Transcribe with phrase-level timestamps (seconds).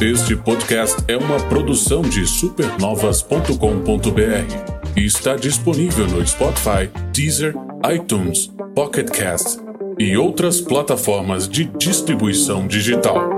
[0.00, 7.52] Este podcast é uma produção de supernovas.com.br e está disponível no Spotify, Deezer,
[7.92, 9.58] iTunes, Pocket Cast
[9.98, 13.37] e outras plataformas de distribuição digital.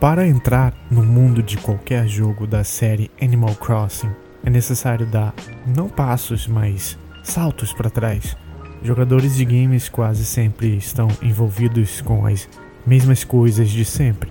[0.00, 4.10] Para entrar no mundo de qualquer jogo da série Animal Crossing,
[4.44, 5.34] é necessário dar
[5.66, 8.36] não passos, mas saltos para trás.
[8.82, 12.46] Jogadores de games quase sempre estão envolvidos com as
[12.86, 14.30] mesmas coisas de sempre.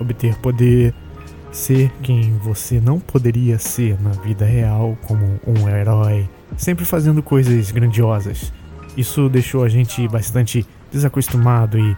[0.00, 0.92] Obter poder,
[1.52, 7.70] ser quem você não poderia ser na vida real, como um herói, sempre fazendo coisas
[7.70, 8.52] grandiosas.
[8.96, 11.96] Isso deixou a gente bastante desacostumado e,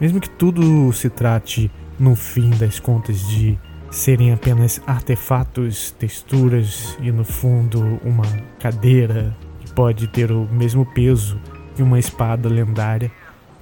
[0.00, 3.58] mesmo que tudo se trate no fim das contas de
[3.90, 8.26] serem apenas artefatos, texturas e no fundo uma
[8.58, 11.38] cadeira que pode ter o mesmo peso
[11.76, 13.10] que uma espada lendária,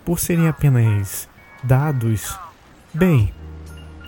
[0.04, 1.28] por serem apenas
[1.62, 2.38] dados.
[2.92, 3.32] Bem,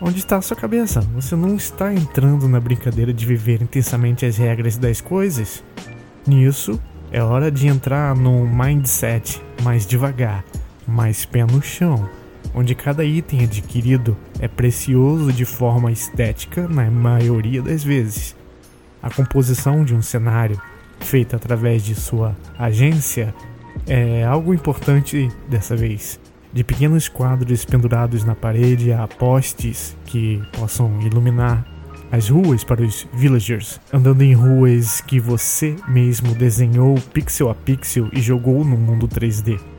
[0.00, 1.00] onde está a sua cabeça?
[1.14, 5.62] Você não está entrando na brincadeira de viver intensamente as regras das coisas?
[6.26, 6.80] Nisso,
[7.12, 10.44] é hora de entrar num mindset mais devagar,
[10.86, 12.08] mais pé no chão
[12.54, 18.36] onde cada item adquirido é precioso de forma estética na maioria das vezes.
[19.02, 20.60] A composição de um cenário,
[21.00, 23.34] feita através de sua agência,
[23.86, 26.20] é algo importante dessa vez.
[26.52, 31.66] De pequenos quadros pendurados na parede a postes que possam iluminar
[32.12, 38.08] as ruas para os villagers, andando em ruas que você mesmo desenhou pixel a pixel
[38.12, 39.73] e jogou no mundo 3D.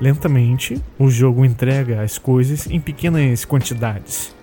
[0.00, 4.34] Lentamente, o jogo entrega as coisas em pequenas quantidades,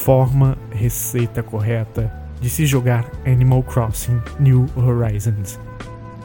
[0.08, 2.10] forma, receita correta
[2.40, 5.60] de se jogar Animal Crossing New Horizons.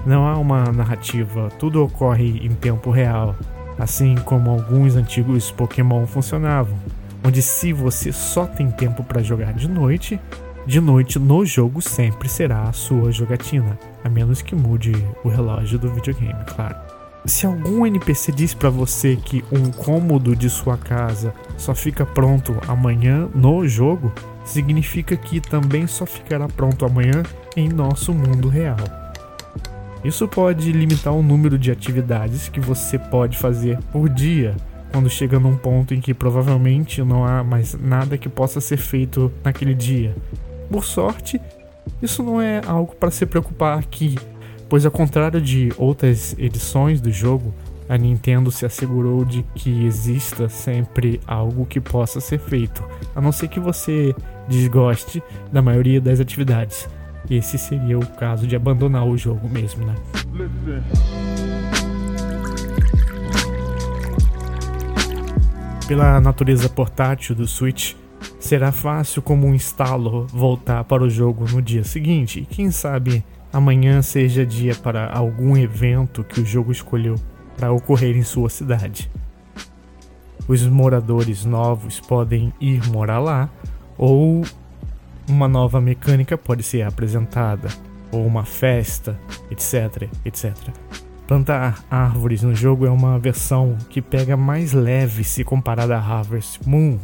[0.05, 3.35] Não há uma narrativa, tudo ocorre em tempo real,
[3.77, 6.77] assim como alguns antigos Pokémon funcionavam,
[7.25, 10.17] onde se você só tem tempo para jogar de noite,
[10.65, 14.93] de noite no jogo sempre será a sua jogatina, a menos que mude
[15.25, 16.92] o relógio do videogame, claro.
[17.25, 22.53] Se algum NPC diz para você que um cômodo de sua casa só fica pronto
[22.67, 24.11] amanhã no jogo,
[24.43, 27.23] significa que também só ficará pronto amanhã
[27.55, 28.75] em nosso mundo real.
[30.03, 34.53] Isso pode limitar o número de atividades que você pode fazer por dia,
[34.91, 39.31] quando chega num ponto em que provavelmente não há mais nada que possa ser feito
[39.41, 40.13] naquele dia.
[40.69, 41.39] Por sorte,
[42.01, 44.15] isso não é algo para se preocupar aqui
[44.73, 47.53] pois ao contrário de outras edições do jogo,
[47.87, 52.83] a Nintendo se assegurou de que exista sempre algo que possa ser feito,
[53.15, 54.15] a não ser que você
[54.47, 56.89] desgoste da maioria das atividades.
[57.29, 59.93] Esse seria o caso de abandonar o jogo mesmo, né?
[65.87, 67.93] Pela natureza portátil do Switch,
[68.39, 73.23] será fácil como um instalo voltar para o jogo no dia seguinte e quem sabe
[73.53, 77.15] amanhã seja dia para algum evento que o jogo escolheu
[77.55, 79.09] para ocorrer em sua cidade.
[80.47, 83.49] Os moradores novos podem ir morar lá,
[83.97, 84.43] ou
[85.29, 87.69] uma nova mecânica pode ser apresentada,
[88.11, 89.17] ou uma festa,
[89.49, 90.53] etc, etc.
[91.27, 96.59] Plantar árvores no jogo é uma versão que pega mais leve se comparada a Harvest
[96.67, 96.97] Moon,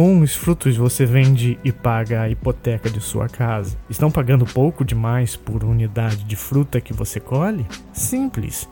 [0.00, 3.76] com os frutos você vende e paga a hipoteca de sua casa.
[3.86, 7.66] Estão pagando pouco demais por unidade de fruta que você colhe?
[7.92, 8.66] Simples.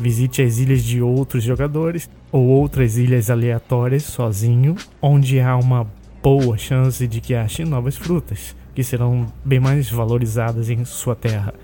[0.00, 5.86] Visite as ilhas de outros jogadores ou outras ilhas aleatórias sozinho, onde há uma
[6.20, 11.54] boa chance de que ache novas frutas, que serão bem mais valorizadas em sua terra.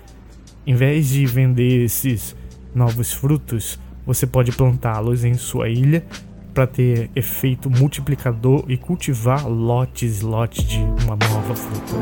[0.65, 2.33] Em vez de vender esses
[2.73, 6.01] novos frutos, você pode plantá-los em sua ilha
[6.55, 11.95] para ter efeito multiplicador e cultivar lotes e lotes de uma nova fruta.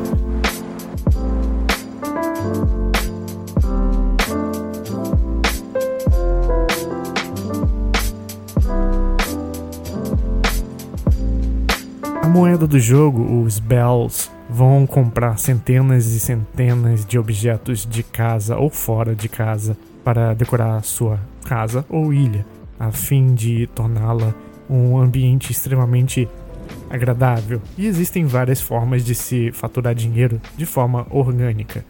[12.21, 18.55] A moeda do jogo, os bells, vão comprar centenas e centenas de objetos de casa
[18.55, 22.45] ou fora de casa para decorar sua casa ou ilha,
[22.87, 24.33] a fim de torná-la
[24.69, 26.27] um ambiente extremamente
[26.89, 27.61] agradável.
[27.77, 31.83] E existem várias formas de se faturar dinheiro de forma orgânica.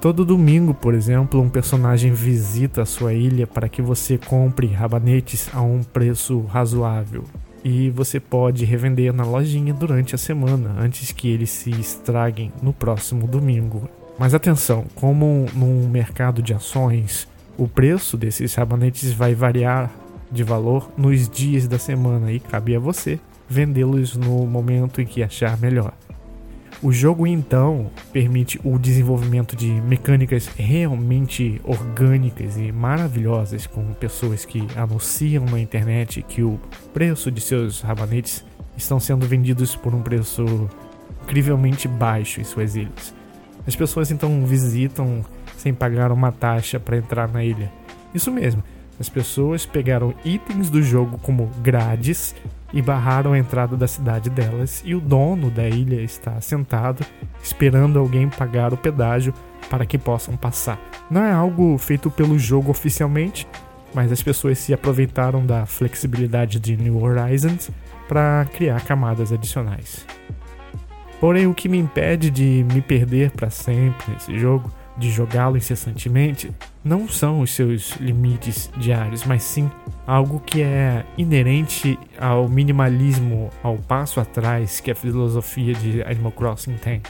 [0.00, 5.48] Todo domingo, por exemplo, um personagem visita a sua ilha para que você compre rabanetes
[5.52, 7.24] a um preço razoável.
[7.64, 12.72] E você pode revender na lojinha durante a semana, antes que eles se estraguem no
[12.72, 13.88] próximo domingo.
[14.18, 17.26] Mas atenção, como num mercado de ações,
[17.58, 19.90] o preço desses rabanetes vai variar
[20.30, 23.18] de valor nos dias da semana e cabe a você
[23.48, 25.92] vendê-los no momento em que achar melhor.
[26.82, 34.66] O jogo então permite o desenvolvimento de mecânicas realmente orgânicas e maravilhosas, com pessoas que
[34.76, 36.60] anunciam na internet que o
[36.92, 38.44] preço de seus rabanetes
[38.76, 40.44] estão sendo vendidos por um preço
[41.24, 43.14] incrivelmente baixo em suas ilhas.
[43.66, 45.24] As pessoas então visitam
[45.56, 47.72] sem pagar uma taxa para entrar na ilha.
[48.14, 48.62] Isso mesmo,
[48.98, 52.34] as pessoas pegaram itens do jogo como grades
[52.72, 57.04] e barraram a entrada da cidade delas, e o dono da ilha está sentado
[57.42, 59.32] esperando alguém pagar o pedágio
[59.70, 60.78] para que possam passar.
[61.10, 63.46] Não é algo feito pelo jogo oficialmente,
[63.94, 67.70] mas as pessoas se aproveitaram da flexibilidade de New Horizons
[68.08, 70.04] para criar camadas adicionais.
[71.20, 76.50] Porém, o que me impede de me perder para sempre nesse jogo de jogá-lo incessantemente
[76.86, 79.68] não são os seus limites diários, mas sim
[80.06, 86.76] algo que é inerente ao minimalismo, ao passo atrás que a filosofia de Animal Crossing
[86.76, 87.02] tem.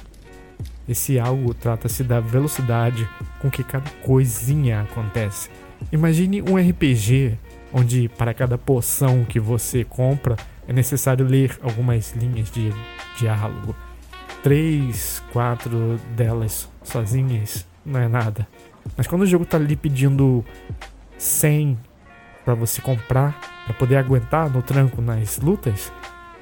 [0.88, 3.06] Esse algo trata-se da velocidade
[3.38, 5.50] com que cada coisinha acontece.
[5.92, 7.36] Imagine um RPG
[7.70, 10.36] onde para cada poção que você compra
[10.66, 12.72] é necessário ler algumas linhas de
[13.18, 13.76] diálogo.
[14.42, 18.48] Três, quatro delas sozinhas não é nada.
[18.96, 20.44] Mas quando o jogo tá ali pedindo
[21.18, 21.78] 100
[22.44, 25.92] para você comprar, para poder aguentar no tranco nas lutas,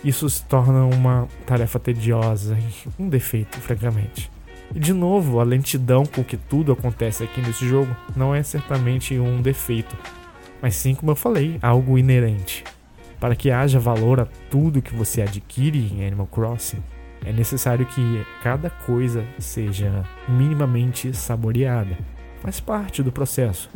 [0.05, 2.58] isso se torna uma tarefa tediosa
[2.99, 4.31] um defeito, francamente.
[4.75, 9.19] E de novo, a lentidão com que tudo acontece aqui nesse jogo não é certamente
[9.19, 9.96] um defeito,
[10.61, 12.64] mas sim, como eu falei, algo inerente.
[13.20, 16.82] Para que haja valor a tudo que você adquire em Animal Crossing,
[17.25, 21.96] é necessário que cada coisa seja minimamente saboreada.
[22.44, 23.70] Faz parte do processo.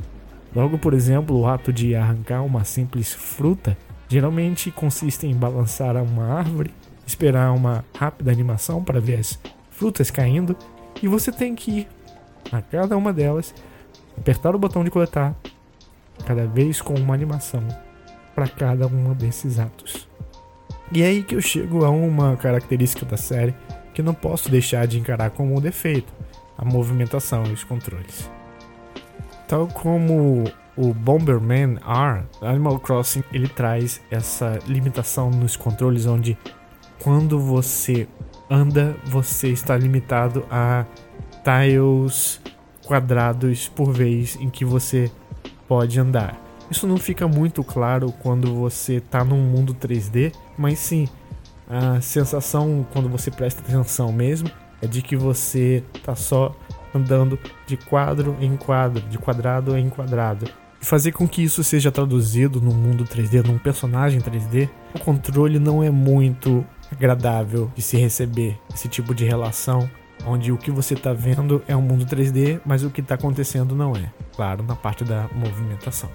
[0.54, 3.74] Logo, por exemplo, o ato de arrancar uma simples fruta
[4.06, 6.74] geralmente consiste em balançar uma árvore,
[7.06, 9.38] esperar uma rápida animação para ver as
[9.70, 10.54] frutas caindo,
[11.02, 11.88] e você tem que ir
[12.52, 13.54] a cada uma delas,
[14.18, 15.34] apertar o botão de coletar,
[16.26, 17.66] cada vez com uma animação
[18.34, 20.06] para cada um desses atos.
[20.92, 23.54] E é aí que eu chego a uma característica da série
[23.94, 26.12] que não posso deixar de encarar como um defeito:
[26.56, 28.37] a movimentação e os controles.
[29.48, 30.44] Tal como
[30.76, 36.38] o Bomberman R, Animal Crossing ele traz essa limitação nos controles onde
[37.02, 38.06] quando você
[38.50, 40.84] anda, você está limitado a
[41.42, 42.40] tiles
[42.84, 45.10] quadrados por vez em que você
[45.66, 46.38] pode andar.
[46.70, 51.08] Isso não fica muito claro quando você está num mundo 3D, mas sim,
[51.68, 54.50] a sensação quando você presta atenção mesmo
[54.82, 56.54] é de que você está só
[56.94, 60.46] andando de quadro em quadro, de quadrado em quadrado.
[60.80, 65.58] E fazer com que isso seja traduzido no mundo 3D, num personagem 3D, o controle
[65.58, 69.90] não é muito agradável de se receber esse tipo de relação,
[70.24, 73.74] onde o que você está vendo é um mundo 3D, mas o que está acontecendo
[73.74, 74.10] não é.
[74.34, 76.10] Claro, na parte da movimentação.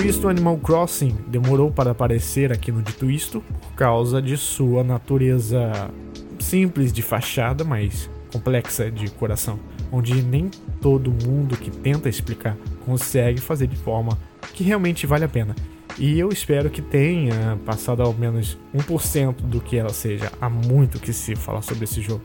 [0.00, 5.90] Isto, Animal Crossing demorou para aparecer aqui no Dito Isto por causa de sua natureza
[6.38, 9.58] simples de fachada, mas complexa de coração,
[9.92, 14.18] onde nem todo mundo que tenta explicar consegue fazer de forma
[14.52, 15.54] que realmente vale a pena.
[15.98, 20.32] E eu espero que tenha passado ao menos 1% do que ela seja.
[20.40, 22.22] Há muito que se falar sobre esse jogo.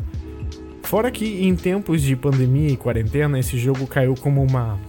[0.81, 4.79] Fora que em tempos de pandemia e quarentena, esse jogo caiu como uma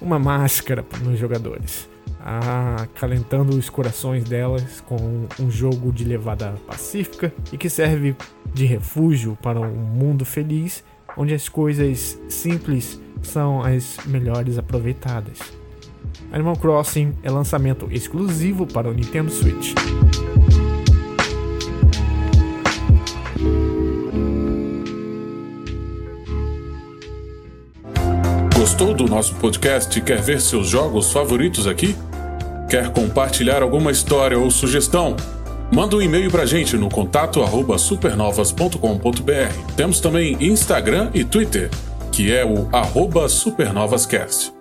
[0.00, 1.88] uma máscara nos jogadores
[2.22, 8.14] acalentando os corações delas com um jogo de levada pacífica e que serve
[8.52, 10.84] de refúgio para um mundo feliz
[11.16, 15.38] onde as coisas simples são as melhores aproveitadas.
[16.32, 19.74] Animal Crossing é lançamento exclusivo para o Nintendo Switch.
[28.70, 31.96] Gostou do nosso podcast e quer ver seus jogos favoritos aqui?
[32.68, 35.16] Quer compartilhar alguma história ou sugestão?
[35.72, 39.74] Manda um e-mail pra gente no contato arroba supernovas.com.br.
[39.76, 41.68] Temos também Instagram e Twitter,
[42.12, 44.59] que é o arroba supernovascast.